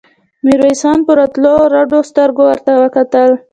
ميرويس 0.43 0.81
خان 0.83 0.99
په 1.07 1.11
راوتلو 1.19 1.53
رډو 1.73 1.99
سترګو 2.09 2.41
ورته 2.49 2.71
کتل. 2.95 3.31